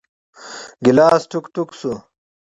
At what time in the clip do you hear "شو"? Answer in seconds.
1.79-1.93